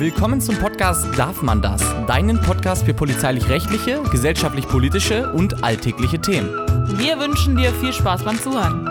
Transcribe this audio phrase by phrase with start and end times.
[0.00, 1.82] Willkommen zum Podcast Darf man das?
[2.06, 6.50] Deinen Podcast für polizeilich-rechtliche, gesellschaftlich-politische und alltägliche Themen.
[7.00, 8.86] Wir wünschen dir viel Spaß beim Zuhören.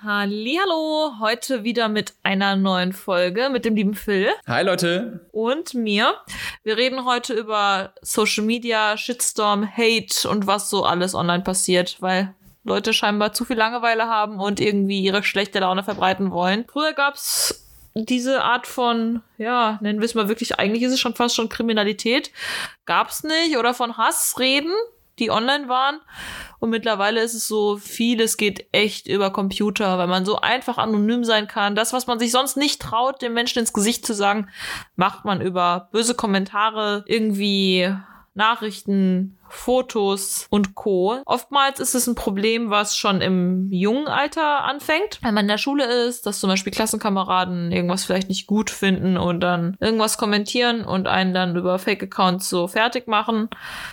[0.00, 5.28] Hallo, heute wieder mit einer neuen Folge mit dem lieben Phil Hi Leute.
[5.32, 6.14] und mir.
[6.62, 12.32] Wir reden heute über Social Media, Shitstorm, Hate und was so alles online passiert, weil
[12.62, 16.64] Leute scheinbar zu viel Langeweile haben und irgendwie ihre schlechte Laune verbreiten wollen.
[16.70, 17.63] Früher gab's
[17.94, 21.48] diese Art von, ja, nennen wir es mal wirklich, eigentlich ist es schon fast schon
[21.48, 22.32] Kriminalität,
[22.86, 24.72] gab's nicht oder von Hass reden,
[25.20, 26.00] die online waren.
[26.58, 31.22] Und mittlerweile ist es so, vieles geht echt über Computer, weil man so einfach anonym
[31.24, 31.76] sein kann.
[31.76, 34.48] Das, was man sich sonst nicht traut, dem Menschen ins Gesicht zu sagen,
[34.96, 37.94] macht man über böse Kommentare, irgendwie
[38.34, 41.22] Nachrichten, Fotos und Co.
[41.24, 45.58] Oftmals ist es ein Problem, was schon im jungen Alter anfängt, wenn man in der
[45.58, 50.84] Schule ist, dass zum Beispiel Klassenkameraden irgendwas vielleicht nicht gut finden und dann irgendwas kommentieren
[50.84, 53.48] und einen dann über Fake-Accounts so fertig machen.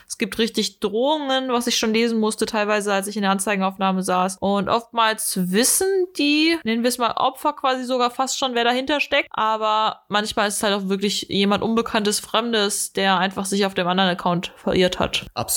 [0.08, 4.04] Es gibt richtig Drohungen, was ich schon lesen musste, teilweise als ich in der Anzeigenaufnahme
[4.04, 4.38] saß.
[4.40, 5.88] Und oftmals wissen
[6.18, 9.30] die, nennen wir es mal Opfer quasi sogar fast schon, wer dahinter steckt.
[9.32, 13.88] Aber manchmal ist es halt auch wirklich jemand Unbekanntes, Fremdes, der einfach sich auf dem
[13.88, 15.28] anderen Account verirrt hat.
[15.34, 15.51] Absolut,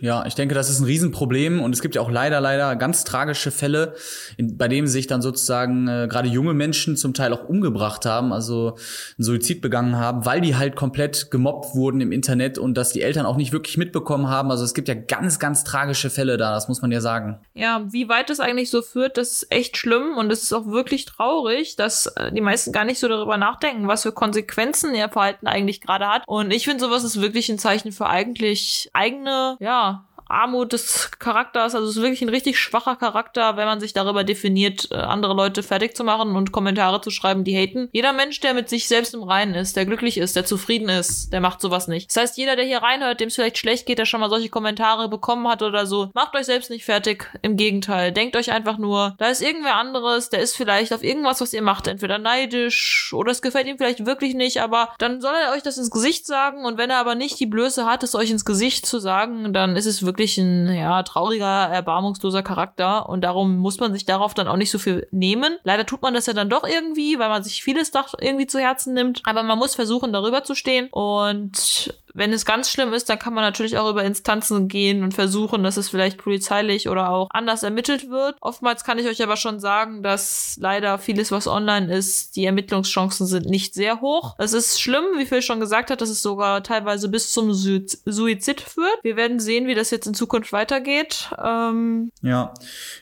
[0.00, 0.26] ja.
[0.26, 3.50] Ich denke, das ist ein Riesenproblem und es gibt ja auch leider, leider ganz tragische
[3.50, 3.94] Fälle,
[4.36, 8.32] in, bei denen sich dann sozusagen äh, gerade junge Menschen zum Teil auch umgebracht haben,
[8.32, 8.76] also
[9.18, 13.02] einen Suizid begangen haben, weil die halt komplett gemobbt wurden im Internet und dass die
[13.02, 14.50] Eltern auch nicht wirklich mitbekommen haben.
[14.50, 17.38] Also es gibt ja ganz, ganz tragische Fälle da, das muss man ja sagen.
[17.54, 20.66] Ja, wie weit das eigentlich so führt, das ist echt schlimm und es ist auch
[20.66, 25.08] wirklich traurig, dass äh, die meisten gar nicht so darüber nachdenken, was für Konsequenzen ihr
[25.08, 26.22] Verhalten eigentlich gerade hat.
[26.26, 29.30] Und ich finde, sowas ist wirklich ein Zeichen für eigentlich eigene,
[29.60, 31.74] ja, Armut des Charakters.
[31.74, 35.34] Also es ist wirklich ein richtig schwacher Charakter, wenn man sich darüber definiert, äh, andere
[35.34, 37.88] Leute fertig zu machen und Kommentare zu schreiben, die haten.
[37.92, 41.32] Jeder Mensch, der mit sich selbst im Reinen ist, der glücklich ist, der zufrieden ist,
[41.32, 42.10] der macht sowas nicht.
[42.10, 44.48] Das heißt, jeder, der hier reinhört, dem es vielleicht schlecht geht, der schon mal solche
[44.48, 47.26] Kommentare bekommen hat oder so, macht euch selbst nicht fertig.
[47.42, 51.40] Im Gegenteil, denkt euch einfach nur, da ist irgendwer anderes, der ist vielleicht auf irgendwas,
[51.40, 55.34] was ihr macht, entweder neidisch oder es gefällt ihm vielleicht wirklich nicht, aber dann soll
[55.34, 58.14] er euch das ins Gesicht sagen und wenn er aber nicht die Blöße hat, es
[58.14, 63.22] euch ins Gesicht zu sagen, dann ist es wirklich ein ja, trauriger, erbarmungsloser Charakter und
[63.22, 65.56] darum muss man sich darauf dann auch nicht so viel nehmen.
[65.64, 68.58] Leider tut man das ja dann doch irgendwie, weil man sich vieles doch irgendwie zu
[68.58, 73.08] Herzen nimmt, aber man muss versuchen, darüber zu stehen und wenn es ganz schlimm ist,
[73.08, 77.10] dann kann man natürlich auch über Instanzen gehen und versuchen, dass es vielleicht polizeilich oder
[77.10, 78.36] auch anders ermittelt wird.
[78.40, 83.26] Oftmals kann ich euch aber schon sagen, dass leider vieles, was online ist, die Ermittlungschancen
[83.26, 84.34] sind nicht sehr hoch.
[84.38, 88.60] Es ist schlimm, wie Phil schon gesagt hat, dass es sogar teilweise bis zum Suizid
[88.60, 88.98] führt.
[89.02, 91.30] Wir werden sehen, wie das jetzt in Zukunft weitergeht.
[91.42, 92.52] Ähm ja,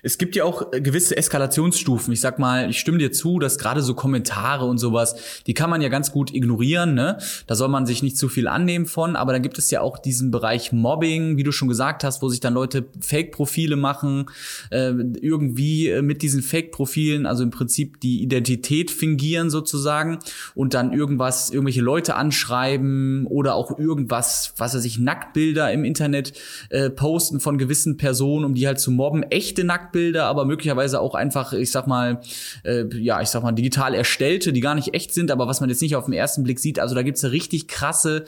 [0.02, 2.12] es gibt ja auch gewisse Eskalationsstufen.
[2.12, 5.70] Ich sag mal, ich stimme dir zu, dass gerade so Kommentare und sowas, die kann
[5.70, 6.94] man ja ganz gut ignorieren.
[6.94, 7.16] Ne?
[7.46, 9.05] Da soll man sich nicht zu viel annehmen von.
[9.14, 12.28] Aber dann gibt es ja auch diesen Bereich Mobbing, wie du schon gesagt hast, wo
[12.28, 14.26] sich dann Leute Fake-Profile machen,
[14.70, 20.18] äh, irgendwie mit diesen Fake-Profilen, also im Prinzip die Identität fingieren sozusagen
[20.54, 26.32] und dann irgendwas, irgendwelche Leute anschreiben oder auch irgendwas, was weiß ich, Nacktbilder im Internet
[26.70, 29.22] äh, posten von gewissen Personen, um die halt zu mobben.
[29.24, 32.20] Echte Nacktbilder, aber möglicherweise auch einfach, ich sag mal,
[32.64, 35.68] äh, ja, ich sag mal, digital erstellte, die gar nicht echt sind, aber was man
[35.68, 36.78] jetzt nicht auf den ersten Blick sieht.
[36.78, 38.24] Also da gibt's ja richtig krasse,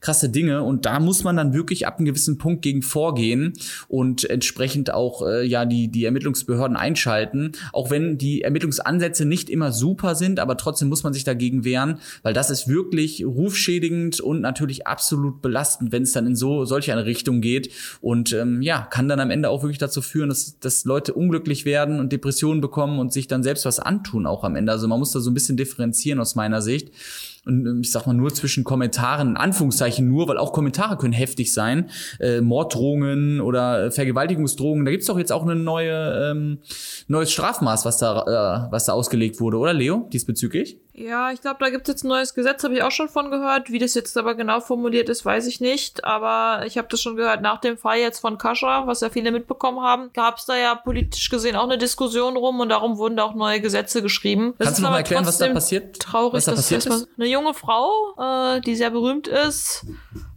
[0.00, 3.52] krasse Dinge und da muss man dann wirklich ab einem gewissen Punkt gegen vorgehen
[3.88, 9.72] und entsprechend auch äh, ja die die Ermittlungsbehörden einschalten, auch wenn die Ermittlungsansätze nicht immer
[9.72, 14.40] super sind, aber trotzdem muss man sich dagegen wehren, weil das ist wirklich rufschädigend und
[14.40, 18.86] natürlich absolut belastend, wenn es dann in so solche eine Richtung geht und ähm, ja
[18.90, 22.60] kann dann am Ende auch wirklich dazu führen, dass dass Leute unglücklich werden und Depressionen
[22.60, 24.72] bekommen und sich dann selbst was antun auch am Ende.
[24.72, 26.90] Also man muss da so ein bisschen differenzieren aus meiner Sicht
[27.46, 31.52] und ich sag mal nur zwischen Kommentaren, in Anführungszeichen nur, weil auch Kommentare können heftig
[31.52, 31.90] sein,
[32.20, 34.84] äh, Morddrohungen oder Vergewaltigungsdrohungen.
[34.84, 36.58] Da gibt's doch jetzt auch eine neue ähm,
[37.08, 40.78] neues Strafmaß, was da äh, was da ausgelegt wurde, oder Leo diesbezüglich?
[41.00, 43.30] Ja, ich glaube, da gibt es jetzt ein neues Gesetz, habe ich auch schon von
[43.30, 43.70] gehört.
[43.70, 46.04] Wie das jetzt aber genau formuliert ist, weiß ich nicht.
[46.04, 49.30] Aber ich habe das schon gehört, nach dem Fall jetzt von Kascha, was ja viele
[49.30, 53.16] mitbekommen haben, gab es da ja politisch gesehen auch eine Diskussion rum und darum wurden
[53.16, 54.54] da auch neue Gesetze geschrieben.
[54.58, 55.98] Das Kannst du noch mal erklären, was da passiert?
[56.00, 57.08] Traurig, was da passiert ist?
[57.16, 59.86] eine junge Frau, äh, die sehr berühmt ist,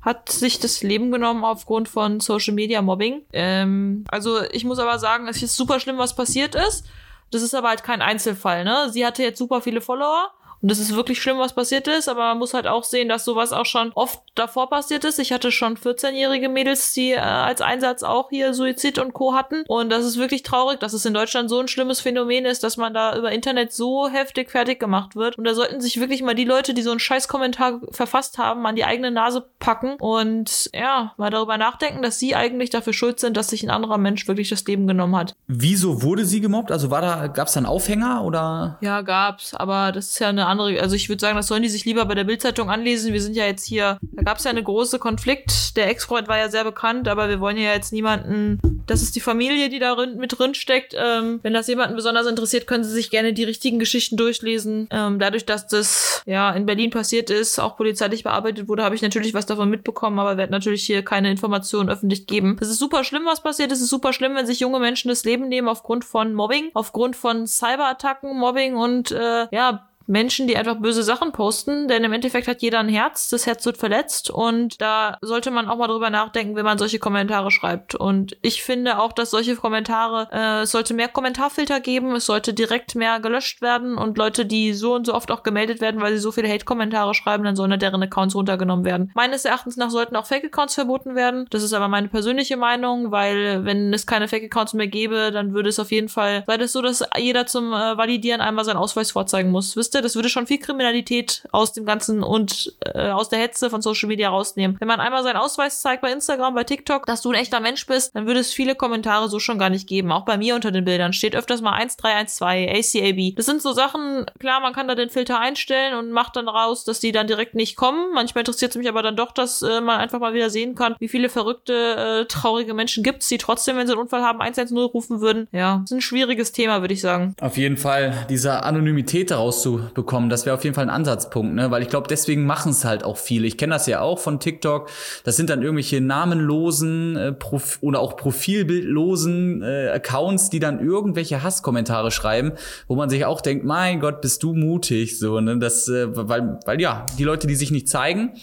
[0.01, 3.25] hat sich das Leben genommen aufgrund von Social Media Mobbing.
[3.33, 6.85] Ähm, also ich muss aber sagen, es ist super schlimm, was passiert ist.
[7.31, 8.89] Das ist aber halt kein Einzelfall, ne?
[8.91, 10.31] Sie hatte jetzt super viele Follower
[10.63, 13.25] und das ist wirklich schlimm, was passiert ist, aber man muss halt auch sehen, dass
[13.25, 15.19] sowas auch schon oft davor passiert ist.
[15.19, 19.33] Ich hatte schon 14-jährige Mädels, die äh, als Einsatz auch hier Suizid und Co.
[19.33, 19.63] hatten.
[19.67, 22.77] Und das ist wirklich traurig, dass es in Deutschland so ein schlimmes Phänomen ist, dass
[22.77, 25.37] man da über Internet so heftig fertig gemacht wird.
[25.37, 28.75] Und da sollten sich wirklich mal die Leute, die so einen Scheiß-Kommentar verfasst haben, an
[28.75, 33.37] die eigene Nase packen und ja, mal darüber nachdenken, dass sie eigentlich dafür schuld sind,
[33.37, 35.35] dass sich ein anderer Mensch wirklich das Leben genommen hat.
[35.47, 36.71] Wieso wurde sie gemobbt?
[36.71, 38.77] Also war da, gab es da einen Aufhänger oder?
[38.81, 41.69] Ja, gab's, aber das ist ja eine andere, also ich würde sagen, das sollen die
[41.69, 43.13] sich lieber bei der Bildzeitung anlesen.
[43.13, 45.75] Wir sind ja jetzt hier, da gab's ja eine große Konflikt.
[45.77, 49.21] Der Ex-Freund war ja sehr bekannt, aber wir wollen ja jetzt niemanden, das ist die
[49.21, 50.95] Familie, die da mit drin steckt.
[50.97, 54.87] Ähm, wenn das jemanden besonders interessiert, können sie sich gerne die richtigen Geschichten durchlesen.
[54.91, 59.01] Ähm, dadurch, dass das ja in Berlin passiert ist, auch polizeilich bearbeitet wurde, habe ich
[59.01, 62.57] natürlich was davon mitbekommen, aber werde natürlich hier keine Informationen öffentlich geben.
[62.61, 63.71] Es ist super schlimm, was passiert.
[63.71, 67.15] Es ist super schlimm, wenn sich junge Menschen das Leben nehmen aufgrund von Mobbing, aufgrund
[67.15, 72.47] von Cyberattacken, Mobbing und äh, ja, Menschen, die einfach böse Sachen posten, denn im Endeffekt
[72.47, 76.09] hat jeder ein Herz, das Herz wird verletzt und da sollte man auch mal drüber
[76.09, 77.95] nachdenken, wenn man solche Kommentare schreibt.
[77.95, 82.53] Und ich finde auch, dass solche Kommentare, äh, es sollte mehr Kommentarfilter geben, es sollte
[82.53, 86.13] direkt mehr gelöscht werden und Leute, die so und so oft auch gemeldet werden, weil
[86.13, 89.11] sie so viele Hate-Kommentare schreiben, dann sollen deren Accounts runtergenommen werden.
[89.15, 91.47] Meines Erachtens nach sollten auch Fake-Accounts verboten werden.
[91.49, 95.69] Das ist aber meine persönliche Meinung, weil wenn es keine Fake-Accounts mehr gäbe, dann würde
[95.69, 99.11] es auf jeden Fall, sei das so, dass jeder zum äh, Validieren einmal seinen Ausweis
[99.11, 99.75] vorzeigen muss.
[99.75, 103.69] Wisst wüsste, das würde schon viel Kriminalität aus dem Ganzen und äh, aus der Hetze
[103.69, 104.77] von Social Media rausnehmen.
[104.79, 107.85] Wenn man einmal seinen Ausweis zeigt bei Instagram, bei TikTok, dass du ein echter Mensch
[107.85, 110.11] bist, dann würde es viele Kommentare so schon gar nicht geben.
[110.11, 113.35] Auch bei mir unter den Bildern steht öfters mal 1312, ACAB.
[113.35, 116.83] Das sind so Sachen, klar, man kann da den Filter einstellen und macht dann raus,
[116.83, 118.13] dass die dann direkt nicht kommen.
[118.13, 120.95] Manchmal interessiert es mich aber dann doch, dass äh, man einfach mal wieder sehen kann,
[120.99, 124.41] wie viele verrückte, äh, traurige Menschen gibt es, die trotzdem, wenn sie einen Unfall haben,
[124.41, 125.47] 110 rufen würden.
[125.51, 127.35] Ja, ist ein schwieriges Thema, würde ich sagen.
[127.41, 130.29] Auf jeden Fall, diese Anonymität daraus zu bekommen.
[130.29, 131.71] Das wäre auf jeden Fall ein Ansatzpunkt, ne?
[131.71, 133.47] Weil ich glaube, deswegen machen es halt auch viele.
[133.47, 134.89] Ich kenne das ja auch von TikTok.
[135.23, 141.43] Das sind dann irgendwelche namenlosen äh, Prof oder auch profilbildlosen äh, Accounts, die dann irgendwelche
[141.43, 142.53] Hasskommentare schreiben,
[142.87, 145.57] wo man sich auch denkt, mein Gott, bist du mutig, so, ne?
[145.59, 148.33] Das, äh, weil, weil ja, die Leute, die sich nicht zeigen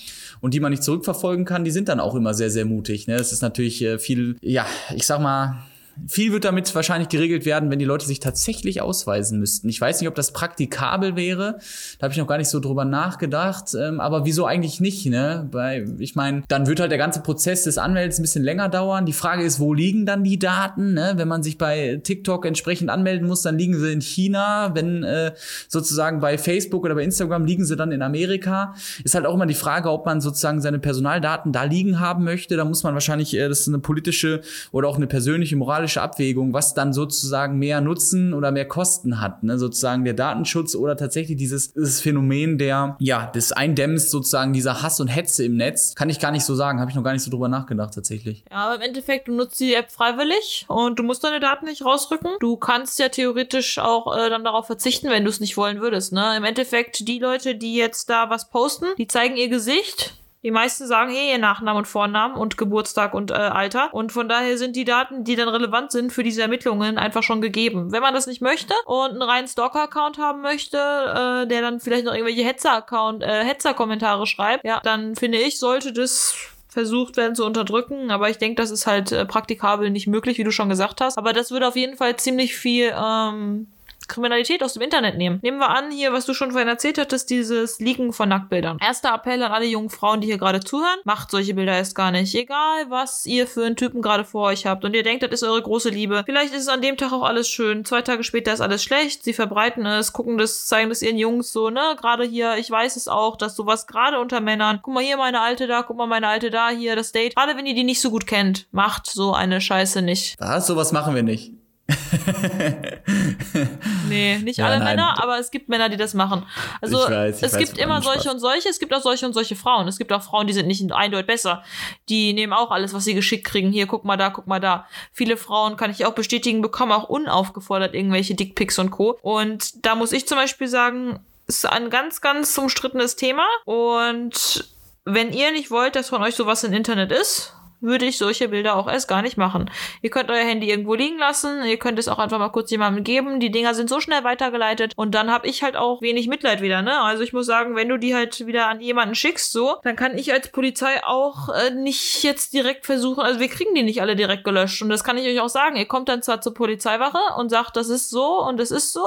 [0.41, 3.07] und die man nicht zurückverfolgen kann, die sind dann auch immer sehr, sehr mutig.
[3.07, 3.17] Ne?
[3.17, 5.59] Das ist natürlich äh, viel, ja, ich sag mal,
[6.09, 9.69] viel wird damit wahrscheinlich geregelt werden, wenn die Leute sich tatsächlich ausweisen müssten.
[9.69, 11.59] Ich weiß nicht, ob das praktikabel wäre.
[11.99, 13.75] Da habe ich noch gar nicht so drüber nachgedacht.
[13.75, 15.07] Ähm, aber wieso eigentlich nicht?
[15.07, 15.49] Ne?
[15.53, 19.07] Weil ich meine, dann wird halt der ganze Prozess des Anmeldens ein bisschen länger dauern.
[19.07, 20.95] Die Frage ist, wo liegen dann die Daten?
[20.95, 21.15] Ne?
[21.17, 24.75] Wenn man sich bei TikTok entsprechend anmelden muss, dann liegen sie in China.
[24.75, 25.33] Wenn äh,
[25.69, 28.75] sozusagen bei Facebook oder bei Instagram liegen sie dann in Amerika.
[29.05, 32.57] Ist halt auch immer die Frage, ob man sozusagen seine Personaldaten da liegen haben möchte.
[32.57, 34.41] Da muss man wahrscheinlich, äh, das ist eine politische
[34.73, 39.21] oder auch eine persönliche moralische moralische Abwägung, was dann sozusagen mehr Nutzen oder mehr Kosten
[39.21, 39.43] hat.
[39.43, 39.59] Ne?
[39.59, 45.01] Sozusagen der Datenschutz oder tatsächlich dieses, dieses Phänomen der, ja, des Eindämmens sozusagen dieser Hass
[45.01, 45.95] und Hetze im Netz.
[45.95, 48.45] Kann ich gar nicht so sagen, habe ich noch gar nicht so drüber nachgedacht tatsächlich.
[48.51, 51.85] Ja, aber im Endeffekt, du nutzt die App freiwillig und du musst deine Daten nicht
[51.85, 52.31] rausrücken.
[52.41, 56.13] Du kannst ja theoretisch auch äh, dann darauf verzichten, wenn du es nicht wollen würdest.
[56.13, 56.37] Ne?
[56.37, 60.87] Im Endeffekt, die Leute, die jetzt da was posten, die zeigen ihr Gesicht die meisten
[60.87, 63.93] sagen eh ihr Nachnamen und Vornamen und Geburtstag und äh, Alter.
[63.93, 67.41] Und von daher sind die Daten, die dann relevant sind für diese Ermittlungen, einfach schon
[67.41, 67.93] gegeben.
[67.93, 72.05] Wenn man das nicht möchte und einen reinen Stalker-Account haben möchte, äh, der dann vielleicht
[72.05, 76.35] noch irgendwelche Hetzer-Account, äh, Hetzer-Kommentare schreibt, ja, dann finde ich, sollte das
[76.69, 80.45] versucht werden zu unterdrücken, aber ich denke, das ist halt äh, praktikabel nicht möglich, wie
[80.45, 81.19] du schon gesagt hast.
[81.19, 83.67] Aber das würde auf jeden Fall ziemlich viel ähm,
[84.11, 85.39] Kriminalität aus dem Internet nehmen.
[85.43, 88.79] Nehmen wir an, hier, was du schon vorhin erzählt hattest, dieses Leaken von Nacktbildern.
[88.81, 92.11] Erster Appell an alle jungen Frauen, die hier gerade zuhören, macht solche Bilder erst gar
[92.11, 92.35] nicht.
[92.35, 95.43] Egal, was ihr für einen Typen gerade vor euch habt und ihr denkt, das ist
[95.43, 96.23] eure große Liebe.
[96.27, 97.85] Vielleicht ist es an dem Tag auch alles schön.
[97.85, 99.25] Zwei Tage später ist alles schlecht.
[99.25, 101.97] Sie verbreiten es, gucken das, zeigen das ihren Jungs so, ne?
[101.99, 105.41] Gerade hier, ich weiß es auch, dass sowas gerade unter Männern, guck mal hier meine
[105.41, 107.37] alte da, guck mal meine alte da, hier das Date.
[107.37, 110.37] Gerade wenn ihr die nicht so gut kennt, macht so eine Scheiße nicht.
[110.41, 110.67] Was?
[110.67, 111.60] Sowas machen wir nicht.
[114.09, 114.97] nee, nicht ja, alle nein.
[114.97, 116.47] Männer, aber es gibt Männer, die das machen.
[116.81, 118.35] Also ich weiß, ich es weiß, gibt immer solche Spaß.
[118.35, 119.89] und solche, es gibt auch solche und solche Frauen.
[119.89, 121.63] Es gibt auch Frauen, die sind nicht eindeutig besser.
[122.09, 123.73] Die nehmen auch alles, was sie geschickt kriegen.
[123.73, 124.87] Hier, guck mal da, guck mal da.
[125.13, 129.19] Viele Frauen, kann ich auch bestätigen, bekommen auch unaufgefordert irgendwelche Dickpics und Co.
[129.23, 133.45] Und da muss ich zum Beispiel sagen, ist ein ganz, ganz umstrittenes Thema.
[133.65, 134.71] Und
[135.05, 138.77] wenn ihr nicht wollt, dass von euch sowas im Internet ist, würde ich solche Bilder
[138.77, 139.71] auch erst gar nicht machen.
[140.03, 143.05] Ihr könnt euer Handy irgendwo liegen lassen, ihr könnt es auch einfach mal kurz jemandem
[143.05, 143.41] geben.
[143.41, 146.83] Die Dinger sind so schnell weitergeleitet und dann habe ich halt auch wenig Mitleid wieder,
[146.83, 147.01] ne?
[147.01, 150.17] Also ich muss sagen, wenn du die halt wieder an jemanden schickst, so, dann kann
[150.17, 154.17] ich als Polizei auch äh, nicht jetzt direkt versuchen, also wir kriegen die nicht alle
[154.17, 155.77] direkt gelöscht und das kann ich euch auch sagen.
[155.77, 159.07] Ihr kommt dann zwar zur Polizeiwache und sagt, das ist so und das ist so,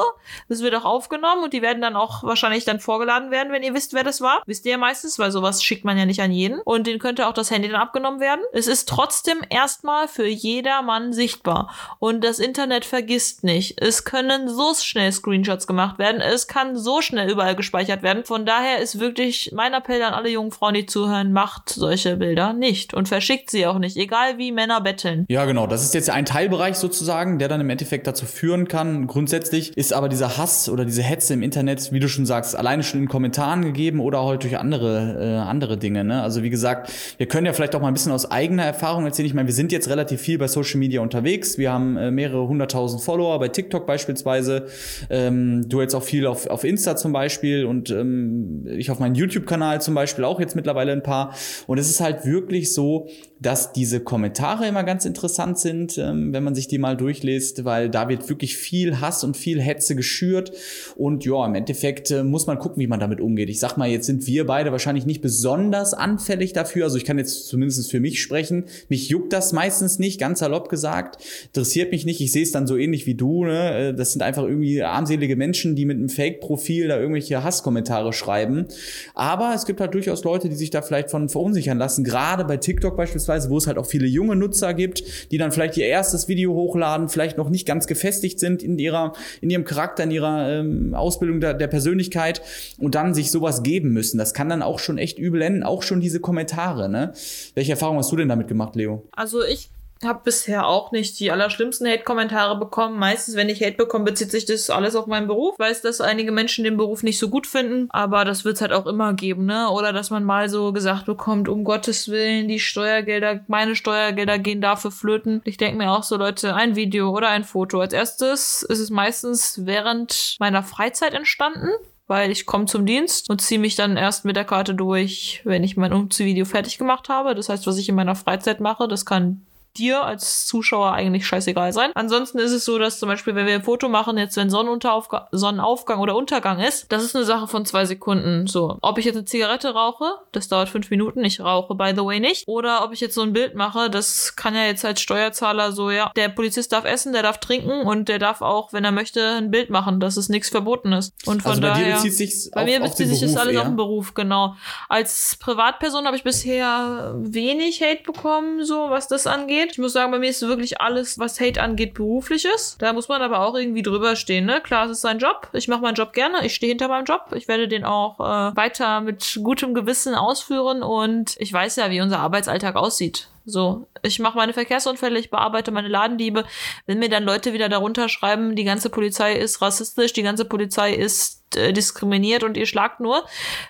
[0.49, 3.73] das wird auch aufgenommen und die werden dann auch wahrscheinlich dann vorgeladen werden, wenn ihr
[3.73, 4.41] wisst, wer das war.
[4.45, 7.27] Wisst ihr ja meistens, weil sowas schickt man ja nicht an jeden und den könnte
[7.27, 8.41] auch das Handy dann abgenommen werden.
[8.51, 11.73] Es ist trotzdem erstmal für jedermann sichtbar.
[11.99, 13.81] Und das Internet vergisst nicht.
[13.81, 16.21] Es können so schnell Screenshots gemacht werden.
[16.21, 18.25] Es kann so schnell überall gespeichert werden.
[18.25, 22.53] Von daher ist wirklich mein Appell an alle jungen Frauen, die zuhören, macht solche Bilder
[22.53, 25.25] nicht und verschickt sie auch nicht, egal wie Männer betteln.
[25.29, 25.67] Ja, genau.
[25.67, 29.07] Das ist jetzt ein Teilbereich sozusagen, der dann im Endeffekt dazu führen kann.
[29.07, 32.83] Grundsätzlich ist aber dieser Hass oder diese Hetze im Internet, wie du schon sagst, alleine
[32.83, 36.03] schon in Kommentaren gegeben oder auch durch andere, äh, andere Dinge.
[36.03, 36.21] Ne?
[36.21, 39.25] Also wie gesagt, wir können ja vielleicht auch mal ein bisschen aus eigener Erfahrung erzählen.
[39.25, 41.57] Ich meine, wir sind jetzt relativ viel bei Social Media unterwegs.
[41.57, 44.67] Wir haben äh, mehrere hunderttausend Follower bei TikTok beispielsweise.
[45.09, 49.15] Ähm, du jetzt auch viel auf, auf Insta zum Beispiel und ähm, ich auf meinem
[49.15, 51.35] YouTube-Kanal zum Beispiel auch jetzt mittlerweile ein paar.
[51.67, 53.07] Und es ist halt wirklich so,
[53.43, 57.89] dass diese Kommentare immer ganz interessant sind, ähm, wenn man sich die mal durchliest, weil
[57.89, 60.51] da wird wirklich viel Hass und viel Hetze geschürt.
[60.95, 63.49] Und ja, im Endeffekt äh, muss man gucken, wie man damit umgeht.
[63.49, 66.85] Ich sag mal, jetzt sind wir beide wahrscheinlich nicht besonders anfällig dafür.
[66.85, 68.65] Also ich kann jetzt zumindest für mich sprechen.
[68.87, 71.17] Mich juckt das meistens nicht, ganz salopp gesagt.
[71.47, 72.21] Interessiert mich nicht.
[72.21, 73.43] Ich sehe es dann so ähnlich wie du.
[73.43, 73.89] Ne?
[73.89, 78.67] Äh, das sind einfach irgendwie armselige Menschen, die mit einem Fake-Profil da irgendwelche Hasskommentare schreiben.
[79.15, 82.05] Aber es gibt halt durchaus Leute, die sich da vielleicht von verunsichern lassen.
[82.05, 85.51] Gerade bei TikTok beispielsweise beispielsweise, wo es halt auch viele junge Nutzer gibt, die dann
[85.51, 89.65] vielleicht ihr erstes Video hochladen, vielleicht noch nicht ganz gefestigt sind in ihrer, in ihrem
[89.65, 92.41] Charakter, in ihrer ähm, Ausbildung der, der Persönlichkeit
[92.77, 94.17] und dann sich sowas geben müssen.
[94.17, 96.89] Das kann dann auch schon echt übel enden, auch schon diese Kommentare.
[96.89, 97.13] Ne?
[97.55, 99.07] Welche Erfahrung hast du denn damit gemacht, Leo?
[99.11, 99.69] Also ich
[100.03, 102.99] habe bisher auch nicht die allerschlimmsten Hate-Kommentare bekommen.
[102.99, 105.55] Meistens, wenn ich Hate bekomme, bezieht sich das alles auf meinen Beruf.
[105.55, 108.61] Ich weiß, dass einige Menschen den Beruf nicht so gut finden, aber das wird es
[108.61, 109.69] halt auch immer geben, ne?
[109.69, 114.61] Oder dass man mal so gesagt bekommt, um Gottes Willen, die Steuergelder, meine Steuergelder gehen
[114.61, 115.41] dafür flöten.
[115.45, 117.79] Ich denke mir auch so, Leute, ein Video oder ein Foto.
[117.79, 121.69] Als erstes ist es meistens während meiner Freizeit entstanden
[122.05, 125.63] weil ich komme zum Dienst und ziehe mich dann erst mit der Karte durch, wenn
[125.63, 127.33] ich mein Umziehvideo fertig gemacht habe.
[127.33, 129.45] Das heißt, was ich in meiner Freizeit mache, das kann
[129.77, 131.91] dir als Zuschauer eigentlich scheißegal sein.
[131.95, 135.99] Ansonsten ist es so, dass zum Beispiel, wenn wir ein Foto machen, jetzt wenn Sonnenaufgang
[135.99, 138.47] oder Untergang ist, das ist eine Sache von zwei Sekunden.
[138.47, 141.23] So, ob ich jetzt eine Zigarette rauche, das dauert fünf Minuten.
[141.23, 142.47] Ich rauche, by the way, nicht.
[142.47, 145.89] Oder ob ich jetzt so ein Bild mache, das kann ja jetzt als Steuerzahler so,
[145.89, 149.37] ja, der Polizist darf essen, der darf trinken und der darf auch, wenn er möchte,
[149.37, 151.13] ein Bild machen, dass es nichts verboten ist.
[151.25, 153.61] Und von also bei daher, dir bezieht sich bei mir bezieht sich das alles eher?
[153.61, 154.55] auf den Beruf, genau.
[154.89, 159.73] Als Privatperson habe ich bisher wenig Hate bekommen, so was das angeht angeht.
[159.73, 162.75] Ich muss sagen, bei mir ist wirklich alles, was Hate angeht, berufliches.
[162.79, 164.45] Da muss man aber auch irgendwie drüber stehen.
[164.45, 164.61] Ne?
[164.61, 165.49] Klar, es ist sein Job.
[165.53, 166.45] Ich mache meinen Job gerne.
[166.45, 167.27] Ich stehe hinter meinem Job.
[167.35, 172.01] Ich werde den auch äh, weiter mit gutem Gewissen ausführen und ich weiß ja, wie
[172.01, 173.29] unser Arbeitsalltag aussieht.
[173.45, 176.45] So, ich mache meine Verkehrsunfälle, ich bearbeite meine Ladendiebe.
[176.85, 180.93] Wenn mir dann Leute wieder darunter schreiben, die ganze Polizei ist rassistisch, die ganze Polizei
[180.93, 183.25] ist äh, diskriminiert und ihr schlagt nur,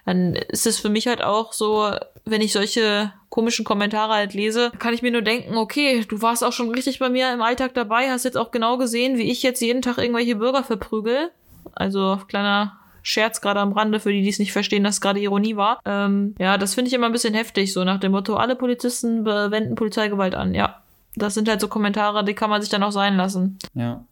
[0.06, 1.92] dann ist es für mich halt auch so,
[2.24, 6.44] wenn ich solche komischen Kommentare halt lese, kann ich mir nur denken, okay, du warst
[6.44, 9.42] auch schon richtig bei mir im Alltag dabei, hast jetzt auch genau gesehen, wie ich
[9.42, 11.32] jetzt jeden Tag irgendwelche Bürger verprügel.
[11.74, 15.56] Also kleiner Scherz gerade am Rande, für die, die es nicht verstehen, dass gerade Ironie
[15.56, 15.80] war.
[15.84, 19.26] Ähm, ja, das finde ich immer ein bisschen heftig, so nach dem Motto, alle Polizisten
[19.26, 20.54] wenden Polizeigewalt an.
[20.54, 20.84] Ja,
[21.16, 23.58] das sind halt so Kommentare, die kann man sich dann auch sein lassen.
[23.74, 24.06] Ja.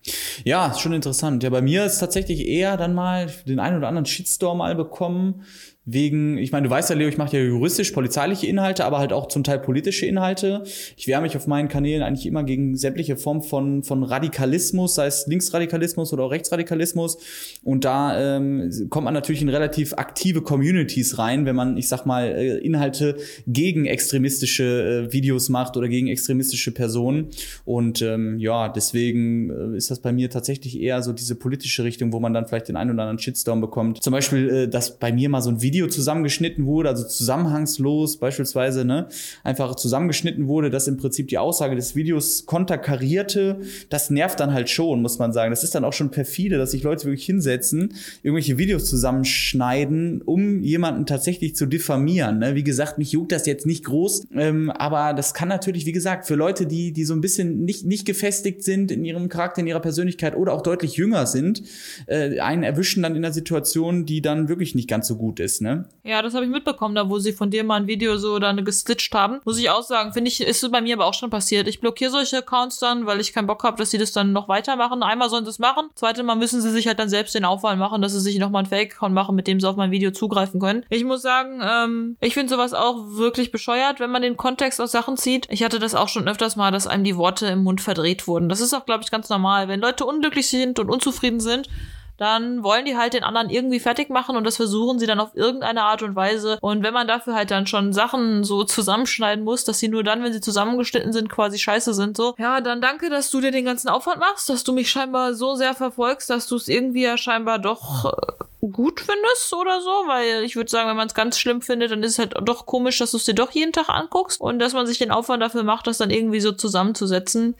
[0.44, 1.44] Ja, schon interessant.
[1.44, 5.46] Ja, bei mir ist tatsächlich eher dann mal den einen oder anderen Shitstorm mal bekommen
[5.84, 9.28] wegen, ich meine, du weißt ja, Leo, ich mache ja juristisch-polizeiliche Inhalte, aber halt auch
[9.28, 10.64] zum Teil politische Inhalte.
[10.96, 15.08] Ich wehre mich auf meinen Kanälen eigentlich immer gegen sämtliche Formen von, von Radikalismus, sei
[15.08, 17.18] es Linksradikalismus oder auch Rechtsradikalismus.
[17.64, 22.06] Und da ähm, kommt man natürlich in relativ aktive Communities rein, wenn man, ich sag
[22.06, 27.30] mal, äh, Inhalte gegen extremistische äh, Videos macht oder gegen extremistische Personen.
[27.66, 32.14] Und ähm, ja, deswegen äh, ist das bei mir tatsächlich eher so diese politische Richtung,
[32.14, 34.04] wo man dann vielleicht den einen oder anderen Shitstorm bekommt.
[34.04, 38.18] Zum Beispiel, äh, dass bei mir mal so ein Video Video zusammengeschnitten wurde, also zusammenhangslos
[38.18, 39.08] beispielsweise, ne,
[39.42, 44.70] einfach zusammengeschnitten wurde, dass im Prinzip die Aussage des Videos konterkarierte, das nervt dann halt
[44.70, 45.50] schon, muss man sagen.
[45.50, 50.62] Das ist dann auch schon perfide, dass sich Leute wirklich hinsetzen, irgendwelche Videos zusammenschneiden, um
[50.62, 52.40] jemanden tatsächlich zu diffamieren.
[52.40, 52.56] Ne?
[52.56, 56.28] Wie gesagt, mich juckt das jetzt nicht groß, ähm, aber das kann natürlich, wie gesagt,
[56.28, 59.68] für Leute, die, die so ein bisschen nicht, nicht gefestigt sind in ihrem Charakter, in
[59.68, 61.64] ihrer Persönlichkeit oder auch deutlich jünger sind,
[62.08, 65.61] äh, einen erwischen dann in einer Situation, die dann wirklich nicht ganz so gut ist.
[65.62, 65.86] Ne?
[66.04, 68.64] Ja, das habe ich mitbekommen, da wo sie von dir mal ein Video so dann
[68.66, 69.40] gestitcht haben.
[69.46, 71.68] Muss ich auch sagen, finde ich, ist bei mir aber auch schon passiert.
[71.68, 74.48] Ich blockiere solche Accounts dann, weil ich keinen Bock habe, dass sie das dann noch
[74.48, 75.04] weitermachen.
[75.04, 77.80] Einmal sollen sie es machen, zweite Mal müssen sie sich halt dann selbst den Aufwand
[77.80, 80.60] machen, dass sie sich nochmal einen Fake-Account machen, mit dem sie auf mein Video zugreifen
[80.60, 80.86] können.
[80.90, 84.92] Ich muss sagen, ähm, ich finde sowas auch wirklich bescheuert, wenn man den Kontext aus
[84.92, 85.48] Sachen zieht.
[85.52, 88.50] Ich hatte das auch schon öfters mal, dass einem die Worte im Mund verdreht wurden.
[88.50, 89.68] Das ist auch, glaube ich, ganz normal.
[89.68, 91.70] Wenn Leute unglücklich sind und unzufrieden sind,
[92.18, 95.36] dann wollen die halt den anderen irgendwie fertig machen und das versuchen sie dann auf
[95.36, 96.58] irgendeine Art und Weise.
[96.62, 100.24] Und wenn man dafür halt dann schon Sachen so zusammenschneiden muss, dass sie nur dann,
[100.24, 103.66] wenn sie zusammengeschnitten sind, quasi scheiße sind, so, ja, dann danke, dass du dir den
[103.66, 107.18] ganzen Aufwand machst, dass du mich scheinbar so sehr verfolgst, dass du es irgendwie ja
[107.18, 111.40] scheinbar doch äh, gut findest oder so, weil ich würde sagen, wenn man es ganz
[111.40, 113.90] schlimm findet, dann ist es halt doch komisch, dass du es dir doch jeden Tag
[113.90, 117.56] anguckst und dass man sich den Aufwand dafür macht, das dann irgendwie so zusammenzusetzen.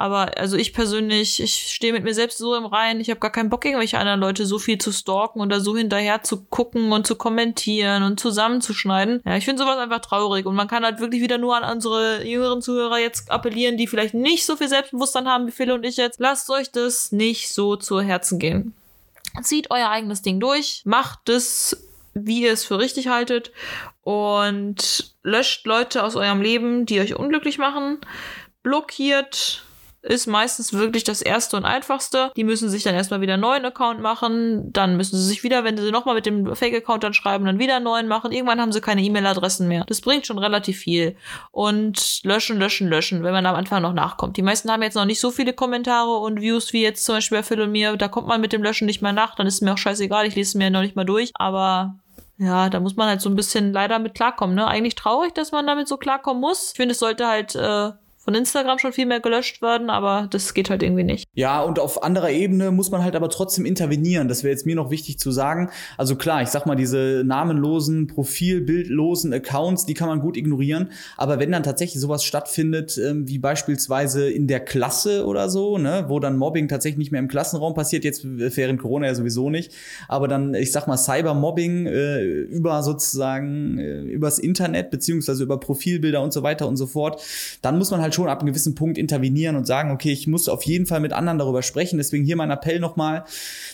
[0.00, 3.30] Aber also ich persönlich, ich stehe mit mir selbst so im Reinen, ich habe gar
[3.30, 7.06] keinen Bock, irgendwelche anderen Leute so viel zu stalken oder so hinterher zu gucken und
[7.06, 9.20] zu kommentieren und zusammenzuschneiden.
[9.26, 10.46] Ja, ich finde sowas einfach traurig.
[10.46, 14.14] Und man kann halt wirklich wieder nur an unsere jüngeren Zuhörer jetzt appellieren, die vielleicht
[14.14, 16.18] nicht so viel Selbstbewusstsein haben wie Phil und ich jetzt.
[16.18, 18.72] Lasst euch das nicht so zu Herzen gehen.
[19.42, 21.76] Zieht euer eigenes Ding durch, macht es
[22.14, 23.52] wie ihr es für richtig haltet
[24.00, 27.98] und löscht Leute aus eurem Leben, die euch unglücklich machen,
[28.62, 29.62] blockiert
[30.02, 32.32] ist meistens wirklich das erste und einfachste.
[32.36, 34.72] Die müssen sich dann erstmal wieder einen neuen Account machen.
[34.72, 37.76] Dann müssen sie sich wieder, wenn sie nochmal mit dem Fake-Account dann schreiben, dann wieder
[37.76, 38.32] einen neuen machen.
[38.32, 39.84] Irgendwann haben sie keine E-Mail-Adressen mehr.
[39.86, 41.16] Das bringt schon relativ viel.
[41.50, 44.36] Und löschen, löschen, löschen, wenn man am Anfang noch nachkommt.
[44.36, 47.38] Die meisten haben jetzt noch nicht so viele Kommentare und Views wie jetzt zum Beispiel
[47.38, 47.96] bei Phil und mir.
[47.96, 49.34] Da kommt man mit dem Löschen nicht mehr nach.
[49.34, 50.26] Dann ist es mir auch scheißegal.
[50.26, 51.32] Ich lese es mir noch nicht mal durch.
[51.34, 51.96] Aber
[52.38, 54.66] ja, da muss man halt so ein bisschen leider mit klarkommen, ne?
[54.66, 56.70] Eigentlich traurig, dass man damit so klarkommen muss.
[56.70, 57.90] Ich finde, es sollte halt äh,
[58.22, 61.26] von Instagram schon viel mehr gelöscht werden, aber das geht halt irgendwie nicht.
[61.32, 64.28] Ja, und auf anderer Ebene muss man halt aber trotzdem intervenieren.
[64.28, 65.70] Das wäre jetzt mir noch wichtig zu sagen.
[65.96, 70.90] Also klar, ich sag mal, diese namenlosen, profilbildlosen Accounts, die kann man gut ignorieren.
[71.16, 76.04] Aber wenn dann tatsächlich sowas stattfindet, ähm, wie beispielsweise in der Klasse oder so, ne,
[76.08, 79.72] wo dann Mobbing tatsächlich nicht mehr im Klassenraum passiert, jetzt während Corona ja sowieso nicht,
[80.08, 86.22] aber dann, ich sag mal, Cybermobbing äh, über sozusagen äh, übers Internet, beziehungsweise über Profilbilder
[86.22, 87.22] und so weiter und so fort,
[87.62, 90.26] dann muss man halt schon schon ab einem gewissen Punkt intervenieren und sagen, okay, ich
[90.26, 91.96] muss auf jeden Fall mit anderen darüber sprechen.
[91.96, 93.24] Deswegen hier mein Appell nochmal.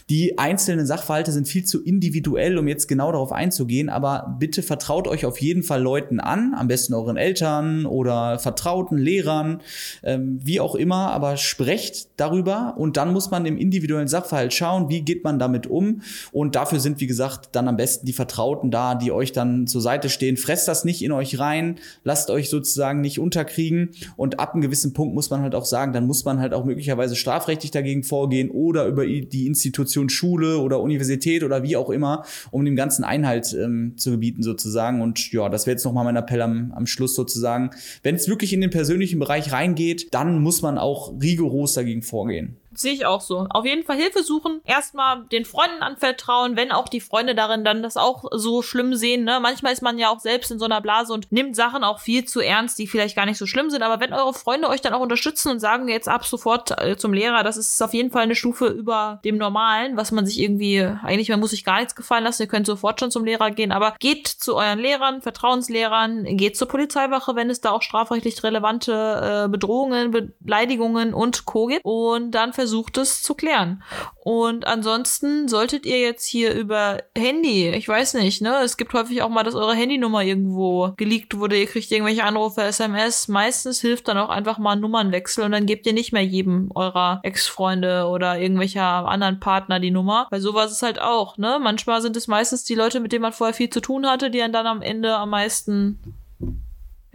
[0.08, 3.88] Die einzelnen Sachverhalte sind viel zu individuell, um jetzt genau darauf einzugehen.
[3.88, 8.98] Aber bitte vertraut euch auf jeden Fall Leuten an, am besten euren Eltern oder Vertrauten,
[8.98, 9.62] Lehrern,
[10.04, 11.10] ähm, wie auch immer.
[11.10, 15.66] Aber sprecht darüber und dann muss man im individuellen Sachverhalt schauen, wie geht man damit
[15.66, 16.02] um.
[16.30, 19.80] Und dafür sind, wie gesagt, dann am besten die Vertrauten da, die euch dann zur
[19.80, 20.36] Seite stehen.
[20.36, 23.90] Fresst das nicht in euch rein, lasst euch sozusagen nicht unterkriegen
[24.26, 26.64] und ab einem gewissen Punkt muss man halt auch sagen, dann muss man halt auch
[26.64, 32.24] möglicherweise strafrechtlich dagegen vorgehen oder über die Institution Schule oder Universität oder wie auch immer,
[32.50, 35.00] um dem ganzen Einhalt ähm, zu gebieten sozusagen.
[35.00, 37.70] Und ja, das wäre jetzt nochmal mein Appell am, am Schluss sozusagen.
[38.02, 42.56] Wenn es wirklich in den persönlichen Bereich reingeht, dann muss man auch rigoros dagegen vorgehen.
[42.76, 43.46] Sehe ich auch so.
[43.50, 44.60] Auf jeden Fall Hilfe suchen.
[44.64, 49.24] Erstmal den Freunden anvertrauen, wenn auch die Freunde darin dann das auch so schlimm sehen.
[49.24, 49.38] Ne?
[49.40, 52.24] Manchmal ist man ja auch selbst in so einer Blase und nimmt Sachen auch viel
[52.24, 53.82] zu ernst, die vielleicht gar nicht so schlimm sind.
[53.82, 57.12] Aber wenn eure Freunde euch dann auch unterstützen und sagen jetzt ab sofort äh, zum
[57.12, 60.80] Lehrer, das ist auf jeden Fall eine Stufe über dem Normalen, was man sich irgendwie,
[60.80, 63.72] eigentlich, man muss sich gar nichts gefallen lassen, ihr könnt sofort schon zum Lehrer gehen.
[63.72, 69.44] Aber geht zu euren Lehrern, Vertrauenslehrern, geht zur Polizeiwache, wenn es da auch strafrechtlich relevante
[69.46, 71.66] äh, Bedrohungen, Beleidigungen und Co.
[71.66, 71.84] gibt.
[71.84, 73.84] Und dann versucht versucht es zu klären.
[74.24, 79.22] Und ansonsten solltet ihr jetzt hier über Handy, ich weiß nicht, ne, es gibt häufig
[79.22, 83.28] auch mal, dass eure Handynummer irgendwo geleakt wurde, ihr kriegt irgendwelche Anrufe, SMS.
[83.28, 86.72] Meistens hilft dann auch einfach mal ein Nummernwechsel und dann gebt ihr nicht mehr jedem
[86.74, 90.26] eurer Ex-Freunde oder irgendwelcher anderen Partner die Nummer.
[90.30, 91.60] Weil sowas ist halt auch, ne?
[91.62, 94.38] Manchmal sind es meistens die Leute, mit denen man vorher viel zu tun hatte, die
[94.38, 96.00] dann am Ende am meisten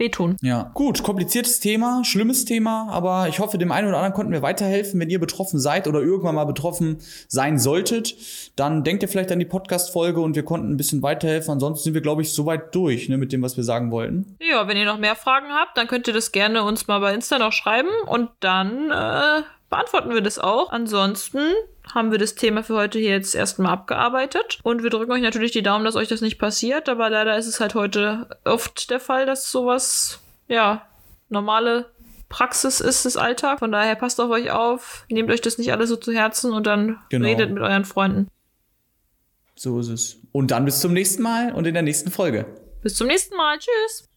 [0.02, 0.36] wehtun.
[0.42, 4.42] Ja, gut, kompliziertes Thema, schlimmes Thema, aber ich hoffe, dem einen oder anderen konnten wir
[4.42, 5.00] weiterhelfen.
[5.00, 8.14] Wenn ihr betroffen seid oder irgendwann mal betroffen sein solltet,
[8.56, 11.52] dann denkt ihr vielleicht an die Podcast-Folge und wir konnten ein bisschen weiterhelfen.
[11.52, 14.36] Ansonsten sind wir, glaube ich, soweit durch ne, mit dem, was wir sagen wollten.
[14.40, 17.14] Ja, wenn ihr noch mehr Fragen habt, dann könnt ihr das gerne uns mal bei
[17.14, 20.70] Insta noch schreiben und dann äh, beantworten wir das auch.
[20.70, 21.40] Ansonsten
[21.92, 24.60] haben wir das Thema für heute hier jetzt erstmal abgearbeitet.
[24.62, 26.88] Und wir drücken euch natürlich die Daumen, dass euch das nicht passiert.
[26.88, 30.86] Aber leider ist es halt heute oft der Fall, dass sowas, ja,
[31.30, 31.86] normale
[32.28, 33.60] Praxis ist des Alltag.
[33.60, 36.66] Von daher passt auf euch auf, nehmt euch das nicht alles so zu Herzen und
[36.66, 37.26] dann genau.
[37.26, 38.28] redet mit euren Freunden.
[39.56, 40.18] So ist es.
[40.32, 42.46] Und dann bis zum nächsten Mal und in der nächsten Folge.
[42.82, 43.58] Bis zum nächsten Mal.
[43.58, 44.08] Tschüss.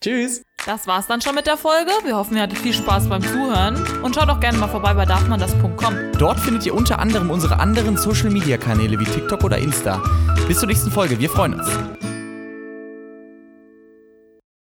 [0.00, 0.42] Tschüss.
[0.66, 1.90] Das war's dann schon mit der Folge.
[2.04, 3.82] Wir hoffen, ihr hattet viel Spaß beim Zuhören.
[4.02, 6.12] Und schaut auch gerne mal vorbei bei darfmandas.com.
[6.18, 10.02] Dort findet ihr unter anderem unsere anderen Social Media Kanäle wie TikTok oder Insta.
[10.46, 11.18] Bis zur nächsten Folge.
[11.18, 11.99] Wir freuen uns.